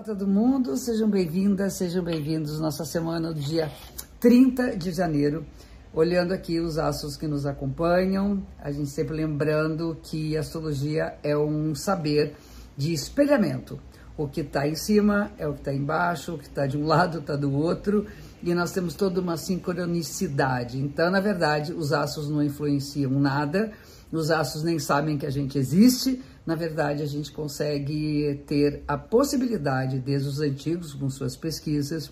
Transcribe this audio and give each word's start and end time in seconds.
Olá 0.00 0.06
todo 0.06 0.26
mundo, 0.26 0.78
sejam 0.78 1.10
bem-vindas, 1.10 1.74
sejam 1.74 2.02
bem-vindos 2.02 2.58
nossa 2.58 2.86
semana 2.86 3.34
do 3.34 3.38
dia 3.38 3.70
30 4.18 4.74
de 4.74 4.92
janeiro. 4.92 5.44
Olhando 5.92 6.32
aqui 6.32 6.58
os 6.58 6.78
astros 6.78 7.18
que 7.18 7.26
nos 7.26 7.44
acompanham, 7.44 8.42
a 8.58 8.72
gente 8.72 8.88
sempre 8.88 9.14
lembrando 9.14 9.98
que 10.02 10.38
astrologia 10.38 11.18
é 11.22 11.36
um 11.36 11.74
saber 11.74 12.34
de 12.78 12.94
espelhamento. 12.94 13.78
O 14.16 14.26
que 14.26 14.40
está 14.40 14.66
em 14.66 14.74
cima 14.74 15.32
é 15.36 15.46
o 15.46 15.52
que 15.52 15.60
está 15.60 15.74
embaixo, 15.74 16.32
o 16.32 16.38
que 16.38 16.44
está 16.44 16.66
de 16.66 16.78
um 16.78 16.86
lado 16.86 17.18
está 17.18 17.36
do 17.36 17.52
outro, 17.52 18.06
e 18.42 18.54
nós 18.54 18.72
temos 18.72 18.94
toda 18.94 19.20
uma 19.20 19.36
sincronicidade. 19.36 20.78
Então, 20.78 21.10
na 21.10 21.20
verdade, 21.20 21.74
os 21.74 21.92
astros 21.92 22.30
não 22.30 22.42
influenciam 22.42 23.10
nada, 23.10 23.70
os 24.16 24.30
astros 24.30 24.62
nem 24.62 24.78
sabem 24.78 25.16
que 25.16 25.26
a 25.26 25.30
gente 25.30 25.58
existe, 25.58 26.20
na 26.44 26.54
verdade, 26.54 27.02
a 27.02 27.06
gente 27.06 27.30
consegue 27.30 28.42
ter 28.46 28.82
a 28.88 28.96
possibilidade, 28.96 29.98
desde 29.98 30.28
os 30.28 30.40
antigos, 30.40 30.94
com 30.94 31.08
suas 31.08 31.36
pesquisas, 31.36 32.10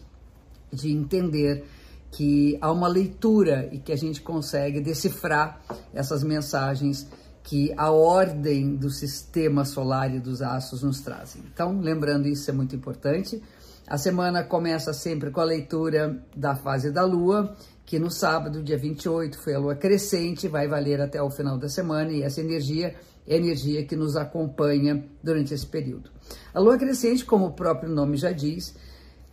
de 0.73 0.93
entender 0.93 1.65
que 2.11 2.57
há 2.61 2.71
uma 2.71 2.89
leitura 2.89 3.69
e 3.73 3.79
que 3.79 3.93
a 3.93 3.97
gente 3.97 4.21
consegue 4.21 4.81
decifrar 4.81 5.61
essas 5.93 6.23
mensagens 6.23 7.07
que 7.43 7.73
a 7.77 7.91
ordem 7.91 8.77
do 8.77 8.91
sistema 8.91 9.65
solar 9.65 10.15
e 10.15 10.21
dos 10.21 10.43
astros 10.43 10.83
nos 10.83 11.01
trazem. 11.01 11.43
Então, 11.53 11.81
lembrando 11.81 12.29
isso 12.29 12.51
é 12.51 12.53
muito 12.53 12.77
importante. 12.77 13.43
A 13.89 13.97
semana 13.97 14.45
começa 14.45 14.93
sempre 14.93 15.31
com 15.31 15.41
a 15.41 15.45
leitura 15.45 16.23
da 16.37 16.55
fase 16.55 16.93
da 16.93 17.07
lua, 17.07 17.57
que 17.87 17.99
no 17.99 18.11
sábado, 18.11 18.63
dia 18.63 18.77
28, 18.77 19.39
foi 19.43 19.55
a 19.55 19.59
lua 19.59 19.75
crescente, 19.75 20.47
vai 20.47 20.69
valer 20.69 21.01
até 21.01 21.23
o 21.23 21.31
final 21.31 21.57
da 21.57 21.71
semana 21.71 22.13
e 22.13 22.23
essa 22.23 22.43
energia 22.43 22.95
é 23.27 23.35
energia 23.35 23.87
que 23.87 23.97
nos 23.97 24.15
acompanha 24.15 25.03
durante 25.25 25.55
esse 25.55 25.67
período. 25.67 26.11
A 26.53 26.61
lua 26.61 26.77
crescente, 26.77 27.25
como 27.25 27.47
o 27.47 27.53
próprio 27.53 27.91
nome 27.91 28.19
já 28.19 28.31
diz, 28.31 28.75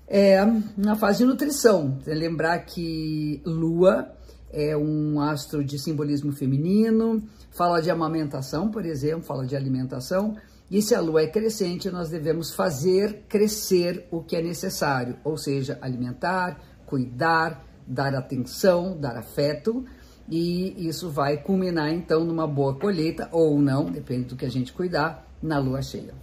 é 0.08 0.42
uma 0.78 0.96
fase 0.96 1.18
de 1.18 1.26
nutrição. 1.26 2.00
Lembrar 2.08 2.60
que 2.60 3.42
lua 3.46 4.10
é 4.50 4.78
um 4.78 5.20
astro 5.20 5.66
de 5.66 5.78
simbolismo 5.78 6.32
feminino, 6.32 7.22
fala 7.52 7.82
de 7.82 7.92
amamentação, 7.92 8.72
por 8.72 8.86
exemplo, 8.86 9.24
fala 9.26 9.46
de 9.46 9.54
alimentação. 9.54 10.38
E 10.70 10.82
se 10.82 10.96
a 10.96 11.02
lua 11.02 11.22
é 11.22 11.28
crescente, 11.28 11.90
nós 11.90 12.10
devemos 12.10 12.54
fazer 12.54 13.24
crescer 13.30 14.08
o 14.12 14.24
que 14.24 14.36
é 14.36 14.42
necessário, 14.42 15.18
ou 15.24 15.38
seja, 15.38 15.78
alimentar, 15.82 16.60
cuidar, 16.86 17.64
dar 17.88 18.16
atenção, 18.16 18.98
dar 19.00 19.16
afeto 19.16 19.86
e 20.28 20.88
isso 20.88 21.10
vai 21.10 21.38
culminar 21.38 21.94
então 21.94 22.24
numa 22.24 22.48
boa 22.48 22.76
colheita 22.76 23.30
ou 23.32 23.60
não, 23.60 23.86
depende 23.86 24.26
do 24.26 24.36
que 24.36 24.46
a 24.46 24.50
gente 24.50 24.74
cuidar, 24.74 25.26
na 25.42 25.60
lua 25.60 25.82
cheia, 25.82 26.14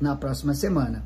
na 0.00 0.16
próxima 0.16 0.52
semana. 0.54 1.04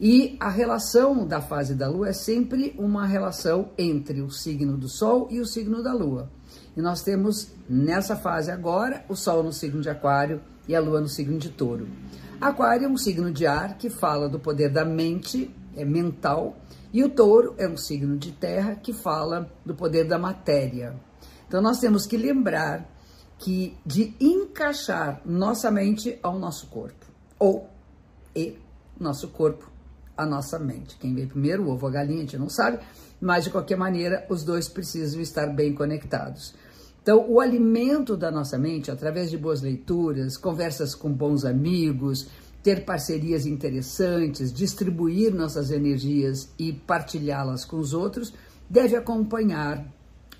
E 0.00 0.36
a 0.40 0.48
relação 0.48 1.26
da 1.26 1.40
fase 1.40 1.74
da 1.74 1.88
lua 1.88 2.08
é 2.08 2.12
sempre 2.12 2.74
uma 2.78 3.06
relação 3.06 3.70
entre 3.76 4.22
o 4.22 4.30
signo 4.30 4.76
do 4.76 4.88
sol 4.88 5.26
e 5.30 5.40
o 5.40 5.46
signo 5.46 5.82
da 5.82 5.92
lua. 5.92 6.30
E 6.76 6.80
nós 6.80 7.02
temos 7.02 7.48
nessa 7.68 8.16
fase 8.16 8.50
agora 8.50 9.04
o 9.08 9.16
sol 9.16 9.42
no 9.42 9.52
signo 9.52 9.82
de 9.82 9.90
Aquário 9.90 10.40
e 10.70 10.76
a 10.76 10.80
lua 10.80 11.00
no 11.00 11.08
signo 11.08 11.36
de 11.36 11.48
Touro. 11.48 11.88
Aquário 12.40 12.86
é 12.86 12.88
um 12.88 12.96
signo 12.96 13.32
de 13.32 13.44
ar 13.44 13.76
que 13.76 13.90
fala 13.90 14.28
do 14.28 14.38
poder 14.38 14.70
da 14.70 14.84
mente, 14.84 15.50
é 15.76 15.84
mental, 15.84 16.56
e 16.92 17.02
o 17.02 17.08
Touro 17.08 17.56
é 17.58 17.68
um 17.68 17.76
signo 17.76 18.16
de 18.16 18.30
terra 18.30 18.76
que 18.76 18.92
fala 18.92 19.50
do 19.66 19.74
poder 19.74 20.04
da 20.04 20.16
matéria, 20.16 20.94
então 21.48 21.60
nós 21.60 21.80
temos 21.80 22.06
que 22.06 22.16
lembrar 22.16 22.88
que 23.36 23.76
de 23.84 24.14
encaixar 24.20 25.20
nossa 25.24 25.68
mente 25.72 26.16
ao 26.22 26.38
nosso 26.38 26.68
corpo, 26.68 27.04
ou 27.36 27.68
e 28.34 28.56
nosso 28.98 29.26
corpo 29.28 29.68
à 30.16 30.24
nossa 30.24 30.56
mente. 30.56 30.96
Quem 30.98 31.12
veio 31.12 31.26
primeiro, 31.26 31.64
o 31.64 31.70
ovo 31.70 31.86
ou 31.86 31.88
a 31.88 31.92
galinha, 31.92 32.18
a 32.18 32.20
gente 32.20 32.38
não 32.38 32.48
sabe, 32.48 32.78
mas 33.20 33.42
de 33.42 33.50
qualquer 33.50 33.76
maneira 33.76 34.24
os 34.30 34.44
dois 34.44 34.68
precisam 34.68 35.20
estar 35.20 35.48
bem 35.48 35.74
conectados. 35.74 36.54
Então, 37.02 37.24
o 37.28 37.40
alimento 37.40 38.16
da 38.16 38.30
nossa 38.30 38.58
mente, 38.58 38.90
através 38.90 39.30
de 39.30 39.38
boas 39.38 39.62
leituras, 39.62 40.36
conversas 40.36 40.94
com 40.94 41.10
bons 41.10 41.44
amigos, 41.44 42.28
ter 42.62 42.84
parcerias 42.84 43.46
interessantes, 43.46 44.52
distribuir 44.52 45.34
nossas 45.34 45.70
energias 45.70 46.50
e 46.58 46.72
partilhá-las 46.72 47.64
com 47.64 47.78
os 47.78 47.94
outros, 47.94 48.34
deve 48.68 48.96
acompanhar 48.96 49.86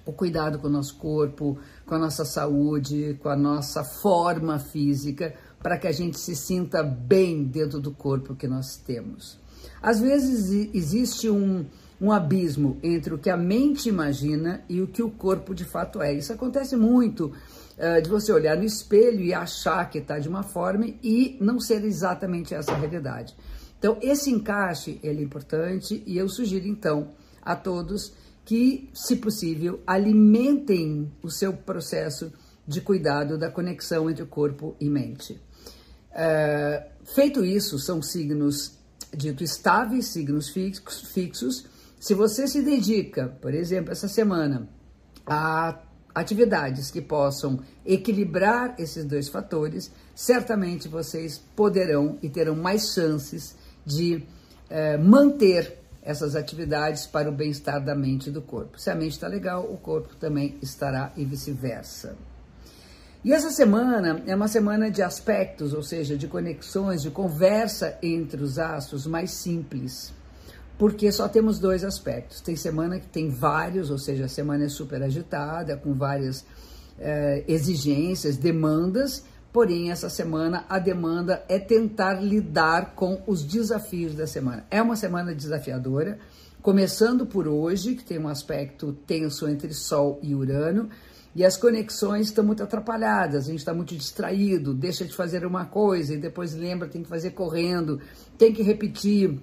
o 0.05 0.12
cuidado 0.12 0.59
com 0.59 0.67
o 0.67 0.71
nosso 0.71 0.97
corpo, 0.97 1.59
com 1.87 1.95
a 1.95 1.99
nossa 1.99 2.25
saúde, 2.25 3.19
com 3.23 3.29
a 3.29 3.37
nossa 3.37 3.83
forma 3.83 4.59
física, 4.59 5.34
para 5.63 5.79
que 5.79 5.87
a 5.87 5.93
gente 5.93 6.19
se 6.19 6.34
sinta 6.34 6.83
bem 6.83 7.45
dentro 7.45 7.81
do 7.81 7.91
corpo 7.91 8.34
que 8.34 8.49
nós 8.49 8.77
temos. 8.77 9.39
Às 9.83 10.01
vezes 10.01 10.71
existe 10.75 11.29
um, 11.29 11.65
um 12.00 12.11
abismo 12.11 12.78
entre 12.83 13.12
o 13.12 13.19
que 13.19 13.28
a 13.28 13.37
mente 13.37 13.88
imagina 13.88 14.65
e 14.69 14.81
o 14.81 14.87
que 14.87 15.03
o 15.03 15.11
corpo 15.11 15.55
de 15.55 15.65
fato 15.65 16.00
é. 16.00 16.12
Isso 16.12 16.33
acontece 16.33 16.77
muito 16.77 17.27
uh, 17.77 18.00
de 18.03 18.09
você 18.09 18.33
olhar 18.33 18.56
no 18.56 18.65
espelho 18.65 19.21
e 19.21 19.34
achar 19.34 19.88
que 19.91 19.99
está 19.99 20.19
de 20.19 20.28
uma 20.28 20.43
forma 20.43 20.87
e 21.03 21.37
não 21.41 21.60
ser 21.60 21.84
exatamente 21.84 22.55
essa 22.55 22.75
realidade. 22.75 23.37
Então, 23.78 23.99
esse 24.00 24.31
encaixe 24.31 24.99
ele 25.03 25.21
é 25.21 25.25
importante 25.25 26.03
e 26.06 26.16
eu 26.16 26.28
sugiro 26.28 26.66
então 26.66 27.12
a 27.43 27.55
todos 27.56 28.12
que, 28.44 28.91
se 28.93 29.16
possível, 29.16 29.81
alimentem 29.87 31.10
o 31.22 31.31
seu 31.31 31.53
processo 31.53 32.33
de 32.66 32.81
cuidado 32.81 33.39
da 33.39 33.50
conexão 33.50 34.09
entre 34.09 34.25
corpo 34.25 34.75
e 34.81 34.89
mente. 34.89 35.41
É, 36.12 36.89
feito 37.15 37.44
isso, 37.44 37.78
são 37.78 38.03
signos 38.03 38.78
dito 39.15 39.43
estáveis, 39.43 40.06
signos 40.06 40.49
fixos. 40.49 41.66
Se 42.00 42.15
você 42.15 42.49
se 42.49 42.62
dedica, 42.62 43.28
por 43.43 43.53
exemplo, 43.53 43.93
essa 43.93 44.09
semana, 44.09 44.66
a 45.27 45.78
atividades 46.15 46.91
que 46.91 47.03
possam 47.03 47.61
equilibrar 47.84 48.75
esses 48.78 49.05
dois 49.05 49.28
fatores, 49.28 49.93
certamente 50.15 50.89
vocês 50.89 51.37
poderão 51.55 52.19
e 52.22 52.31
terão 52.31 52.56
mais 52.56 52.94
chances 52.94 53.55
de 53.84 54.27
é, 54.71 54.97
manter 54.97 55.78
essas 56.03 56.34
atividades 56.34 57.06
para 57.06 57.28
o 57.28 57.33
bem-estar 57.33 57.84
da 57.84 57.94
mente 57.94 58.31
e 58.31 58.33
do 58.33 58.41
corpo. 58.41 58.81
Se 58.81 58.89
a 58.89 58.94
mente 58.94 59.12
está 59.12 59.28
legal, 59.28 59.71
o 59.71 59.77
corpo 59.77 60.16
também 60.16 60.56
estará 60.62 61.12
e 61.19 61.25
vice-versa. 61.27 62.16
E 63.22 63.34
essa 63.34 63.50
semana 63.50 64.22
é 64.27 64.34
uma 64.34 64.49
semana 64.49 64.91
de 64.91 65.03
aspectos, 65.03 65.75
ou 65.75 65.83
seja, 65.83 66.16
de 66.16 66.27
conexões, 66.27 67.03
de 67.03 67.10
conversa 67.10 67.99
entre 68.03 68.43
os 68.43 68.59
astros 68.59 69.06
mais 69.06 69.33
simples, 69.33 70.15
porque 70.81 71.13
só 71.13 71.29
temos 71.29 71.59
dois 71.59 71.85
aspectos. 71.85 72.41
Tem 72.41 72.57
semana 72.57 72.99
que 72.99 73.07
tem 73.07 73.29
vários, 73.29 73.91
ou 73.91 73.99
seja, 73.99 74.25
a 74.25 74.29
semana 74.29 74.65
é 74.65 74.69
super 74.71 75.03
agitada, 75.03 75.77
com 75.77 75.93
várias 75.93 76.43
eh, 76.99 77.45
exigências, 77.47 78.39
demandas, 78.39 79.23
Porém, 79.53 79.91
essa 79.91 80.09
semana 80.09 80.65
a 80.69 80.79
demanda 80.79 81.45
é 81.49 81.59
tentar 81.59 82.23
lidar 82.23 82.95
com 82.95 83.21
os 83.27 83.43
desafios 83.43 84.15
da 84.15 84.25
semana. 84.25 84.65
É 84.71 84.81
uma 84.81 84.95
semana 84.95 85.35
desafiadora, 85.35 86.21
começando 86.63 87.27
por 87.27 87.49
hoje, 87.49 87.97
que 87.97 88.05
tem 88.05 88.17
um 88.17 88.29
aspecto 88.29 88.93
tenso 89.09 89.49
entre 89.49 89.75
Sol 89.75 90.21
e 90.23 90.37
Urano, 90.37 90.89
e 91.35 91.45
as 91.45 91.57
conexões 91.57 92.29
estão 92.29 92.45
muito 92.45 92.63
atrapalhadas, 92.63 93.47
a 93.47 93.51
gente 93.51 93.59
está 93.59 93.75
muito 93.75 93.97
distraído, 93.97 94.73
deixa 94.73 95.05
de 95.05 95.13
fazer 95.13 95.45
uma 95.45 95.65
coisa 95.65 96.15
e 96.15 96.17
depois 96.17 96.55
lembra, 96.55 96.89
tem 96.89 97.03
que 97.03 97.09
fazer 97.09 97.31
correndo, 97.31 98.01
tem 98.39 98.53
que 98.53 98.63
repetir. 98.63 99.37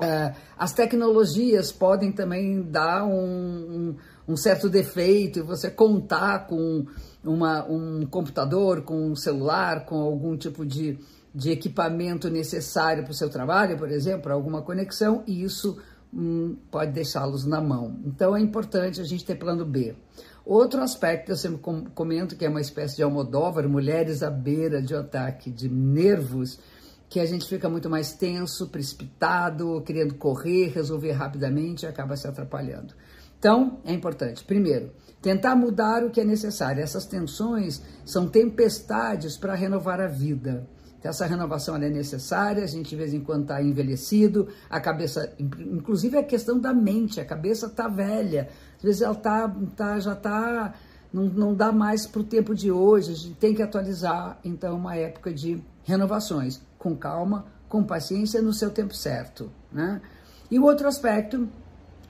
Uh, 0.00 0.34
as 0.56 0.72
tecnologias 0.72 1.70
podem 1.70 2.10
também 2.10 2.62
dar 2.62 3.04
um, 3.04 3.12
um, 3.12 3.96
um 4.28 4.36
certo 4.36 4.68
defeito 4.68 5.40
e 5.40 5.42
você 5.42 5.70
contar 5.70 6.46
com 6.46 6.86
uma, 7.22 7.64
um 7.66 8.06
computador, 8.06 8.82
com 8.82 9.10
um 9.10 9.14
celular, 9.14 9.84
com 9.84 9.96
algum 10.00 10.36
tipo 10.38 10.64
de, 10.64 10.98
de 11.34 11.50
equipamento 11.50 12.30
necessário 12.30 13.02
para 13.02 13.12
o 13.12 13.14
seu 13.14 13.28
trabalho, 13.28 13.76
por 13.76 13.90
exemplo, 13.90 14.32
alguma 14.32 14.62
conexão, 14.62 15.22
e 15.26 15.42
isso 15.42 15.78
hum, 16.12 16.56
pode 16.70 16.92
deixá-los 16.92 17.44
na 17.44 17.60
mão. 17.60 17.96
Então 18.06 18.34
é 18.34 18.40
importante 18.40 19.02
a 19.02 19.04
gente 19.04 19.24
ter 19.24 19.34
plano 19.34 19.66
B. 19.66 19.94
Outro 20.44 20.80
aspecto, 20.80 21.32
eu 21.32 21.36
sempre 21.36 21.60
comento 21.94 22.34
que 22.34 22.44
é 22.44 22.48
uma 22.48 22.60
espécie 22.60 22.96
de 22.96 23.02
almodóvar, 23.02 23.68
mulheres 23.68 24.22
à 24.22 24.30
beira 24.30 24.80
de 24.80 24.94
um 24.94 24.98
ataque 24.98 25.50
de 25.50 25.68
nervos, 25.68 26.58
que 27.10 27.18
a 27.18 27.26
gente 27.26 27.48
fica 27.48 27.68
muito 27.68 27.90
mais 27.90 28.12
tenso, 28.12 28.68
precipitado, 28.68 29.82
querendo 29.82 30.14
correr, 30.14 30.68
resolver 30.68 31.10
rapidamente 31.10 31.82
e 31.82 31.88
acaba 31.88 32.16
se 32.16 32.28
atrapalhando. 32.28 32.94
Então, 33.36 33.80
é 33.84 33.92
importante, 33.92 34.44
primeiro, 34.44 34.92
tentar 35.20 35.56
mudar 35.56 36.04
o 36.04 36.10
que 36.10 36.20
é 36.20 36.24
necessário. 36.24 36.80
Essas 36.80 37.06
tensões 37.06 37.82
são 38.06 38.28
tempestades 38.28 39.36
para 39.36 39.56
renovar 39.56 40.00
a 40.00 40.06
vida. 40.06 40.68
Essa 41.02 41.26
renovação 41.26 41.74
é 41.76 41.88
necessária, 41.88 42.62
a 42.62 42.66
gente 42.66 42.90
de 42.90 42.96
vez 42.96 43.12
em 43.12 43.20
quando 43.20 43.42
está 43.42 43.60
envelhecido, 43.60 44.48
a 44.68 44.78
cabeça, 44.78 45.34
inclusive 45.38 46.16
a 46.16 46.22
questão 46.22 46.60
da 46.60 46.72
mente, 46.72 47.20
a 47.20 47.24
cabeça 47.24 47.66
está 47.66 47.88
velha, 47.88 48.48
às 48.76 48.82
vezes 48.82 49.00
ela 49.00 49.14
tá, 49.14 49.48
tá 49.74 49.98
já 49.98 50.12
está, 50.12 50.74
não, 51.10 51.24
não 51.24 51.54
dá 51.54 51.72
mais 51.72 52.06
para 52.06 52.20
o 52.20 52.24
tempo 52.24 52.54
de 52.54 52.70
hoje, 52.70 53.12
a 53.12 53.14
gente 53.14 53.34
tem 53.36 53.54
que 53.54 53.62
atualizar, 53.62 54.38
então, 54.44 54.76
uma 54.76 54.94
época 54.94 55.32
de 55.32 55.64
renovações, 55.84 56.60
com 56.80 56.96
calma, 56.96 57.44
com 57.68 57.84
paciência, 57.84 58.42
no 58.42 58.52
seu 58.52 58.70
tempo 58.70 58.92
certo. 58.92 59.52
né? 59.70 60.00
E 60.50 60.58
o 60.58 60.64
outro 60.64 60.88
aspecto 60.88 61.48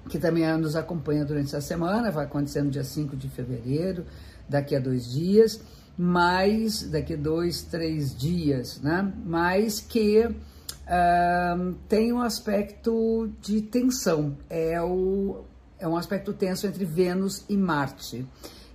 que 0.09 0.19
também 0.19 0.47
nos 0.57 0.77
acompanha 0.77 1.25
durante 1.25 1.49
essa 1.49 1.61
semana, 1.61 2.11
vai 2.11 2.25
acontecer 2.25 2.63
no 2.63 2.71
dia 2.71 2.85
5 2.85 3.17
de 3.17 3.29
fevereiro, 3.29 4.07
daqui 4.49 4.75
a 4.75 4.81
dois 4.81 5.11
dias, 5.11 5.61
mas 5.97 6.83
daqui 6.85 7.15
a 7.15 7.17
dois, 7.17 7.63
três 7.63 8.17
dias, 8.17 8.81
né? 8.81 9.13
Mas 9.25 9.81
que 9.81 10.25
uh, 10.25 11.75
tem 11.89 12.13
um 12.13 12.21
aspecto 12.21 13.31
de 13.41 13.61
tensão, 13.61 14.37
é, 14.49 14.81
o, 14.81 15.45
é 15.79 15.87
um 15.87 15.97
aspecto 15.97 16.33
tenso 16.33 16.67
entre 16.67 16.85
Vênus 16.85 17.45
e 17.49 17.57
Marte. 17.57 18.27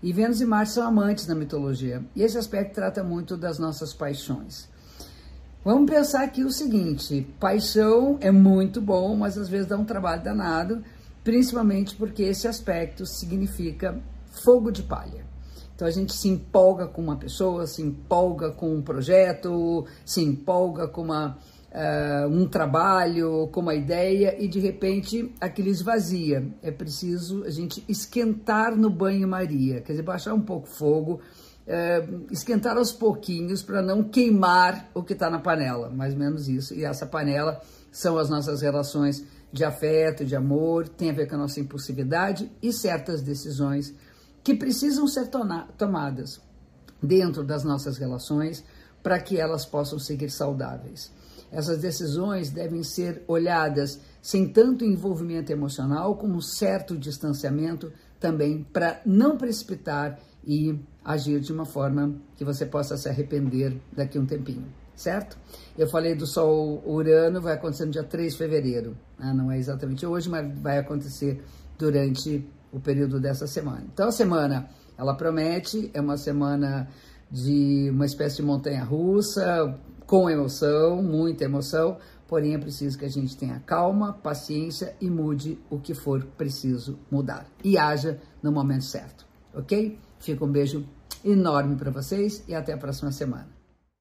E 0.03 0.13
Vênus 0.13 0.39
e 0.39 0.45
Marte 0.45 0.71
são 0.71 0.85
amantes 0.85 1.25
na 1.25 1.33
mitologia, 1.33 2.03
e 2.15 2.21
esse 2.21 2.37
aspecto 2.37 2.75
trata 2.75 3.03
muito 3.03 3.35
das 3.35 3.57
nossas 3.57 3.93
paixões. 3.93 4.69
Vamos 5.65 5.89
pensar 5.89 6.23
aqui 6.23 6.43
o 6.43 6.51
seguinte: 6.51 7.27
paixão 7.39 8.19
é 8.21 8.29
muito 8.29 8.79
bom, 8.79 9.15
mas 9.15 9.35
às 9.35 9.49
vezes 9.49 9.65
dá 9.65 9.75
um 9.75 9.83
trabalho 9.83 10.23
danado, 10.23 10.83
principalmente 11.23 11.95
porque 11.95 12.21
esse 12.21 12.47
aspecto 12.47 13.03
significa 13.03 13.99
fogo 14.43 14.69
de 14.69 14.83
palha. 14.83 15.25
Então 15.73 15.87
a 15.87 15.91
gente 15.91 16.13
se 16.13 16.29
empolga 16.29 16.85
com 16.85 17.01
uma 17.01 17.15
pessoa, 17.15 17.65
se 17.65 17.81
empolga 17.81 18.51
com 18.51 18.75
um 18.75 18.81
projeto, 18.83 19.87
se 20.05 20.21
empolga 20.21 20.87
com 20.87 21.01
uma, 21.01 21.35
uh, 21.71 22.29
um 22.29 22.47
trabalho, 22.47 23.49
com 23.51 23.61
uma 23.61 23.73
ideia 23.73 24.39
e 24.39 24.47
de 24.47 24.59
repente 24.59 25.33
aquilo 25.41 25.69
esvazia. 25.69 26.47
É 26.61 26.69
preciso 26.69 27.43
a 27.43 27.49
gente 27.49 27.83
esquentar 27.89 28.75
no 28.75 28.91
banho-maria, 28.91 29.81
quer 29.81 29.93
dizer, 29.93 30.03
baixar 30.03 30.35
um 30.35 30.41
pouco 30.41 30.67
o 30.67 30.71
fogo, 30.71 31.21
é, 31.67 32.07
esquentar 32.31 32.77
aos 32.77 32.91
pouquinhos 32.91 33.63
para 33.63 33.81
não 33.81 34.03
queimar 34.03 34.89
o 34.93 35.03
que 35.03 35.13
está 35.13 35.29
na 35.29 35.39
panela, 35.39 35.89
mais 35.89 36.13
ou 36.13 36.19
menos 36.19 36.47
isso. 36.47 36.73
E 36.75 36.83
essa 36.83 37.05
panela 37.05 37.59
são 37.91 38.17
as 38.17 38.29
nossas 38.29 38.61
relações 38.61 39.25
de 39.51 39.63
afeto, 39.63 40.25
de 40.25 40.35
amor, 40.35 40.87
tem 40.87 41.09
a 41.09 41.13
ver 41.13 41.27
com 41.27 41.35
a 41.35 41.39
nossa 41.39 41.59
impulsividade 41.59 42.51
e 42.61 42.73
certas 42.73 43.21
decisões 43.21 43.93
que 44.43 44.53
precisam 44.53 45.07
ser 45.07 45.29
tomadas 45.77 46.41
dentro 47.01 47.43
das 47.43 47.63
nossas 47.63 47.97
relações 47.97 48.63
para 49.01 49.19
que 49.19 49.39
elas 49.39 49.65
possam 49.65 49.97
seguir 49.97 50.29
saudáveis. 50.29 51.11
Essas 51.51 51.79
decisões 51.79 52.49
devem 52.49 52.83
ser 52.83 53.23
olhadas 53.27 53.99
sem 54.21 54.47
tanto 54.47 54.83
envolvimento 54.83 55.51
emocional, 55.51 56.15
como 56.15 56.35
um 56.35 56.41
certo 56.41 56.97
distanciamento 56.97 57.93
também 58.19 58.63
para 58.73 58.99
não 59.05 59.37
precipitar 59.37 60.19
e 60.45 60.79
agir 61.05 61.39
de 61.39 61.53
uma 61.53 61.65
forma 61.65 62.15
que 62.35 62.43
você 62.43 62.65
possa 62.65 62.97
se 62.97 63.07
arrepender 63.07 63.79
daqui 63.95 64.17
a 64.17 64.21
um 64.21 64.25
tempinho, 64.25 64.65
certo? 64.95 65.37
Eu 65.77 65.87
falei 65.87 66.15
do 66.15 66.25
Sol 66.25 66.81
Urano, 66.83 67.39
vai 67.39 67.53
acontecer 67.53 67.85
no 67.85 67.91
dia 67.91 68.03
3 68.03 68.33
de 68.33 68.37
fevereiro, 68.39 68.97
né? 69.19 69.31
não 69.31 69.51
é 69.51 69.59
exatamente 69.59 70.03
hoje, 70.03 70.27
mas 70.27 70.57
vai 70.59 70.79
acontecer 70.79 71.43
durante 71.77 72.43
o 72.71 72.79
período 72.79 73.19
dessa 73.19 73.45
semana. 73.45 73.85
Então 73.93 74.07
a 74.07 74.11
semana, 74.11 74.67
ela 74.97 75.13
promete, 75.13 75.91
é 75.93 76.01
uma 76.01 76.17
semana 76.17 76.89
de 77.29 77.89
uma 77.91 78.05
espécie 78.05 78.37
de 78.37 78.41
montanha 78.41 78.83
russa, 78.83 79.77
com 80.07 80.29
emoção, 80.29 81.03
muita 81.03 81.43
emoção, 81.43 81.97
porém 82.27 82.55
é 82.55 82.57
preciso 82.57 82.97
que 82.97 83.05
a 83.05 83.09
gente 83.09 83.37
tenha 83.37 83.59
calma, 83.59 84.13
paciência 84.13 84.95
e 84.99 85.09
mude 85.09 85.59
o 85.69 85.79
que 85.79 85.93
for 85.93 86.25
preciso 86.37 86.97
mudar. 87.11 87.47
E 87.63 87.77
haja 87.77 88.19
no 88.41 88.51
momento 88.51 88.85
certo, 88.85 89.25
ok? 89.53 89.99
Fica 90.19 90.43
um 90.43 90.51
beijo 90.51 90.87
enorme 91.25 91.75
para 91.75 91.91
vocês 91.91 92.43
e 92.47 92.53
até 92.53 92.71
a 92.71 92.77
próxima 92.77 93.11
semana. 93.11 93.54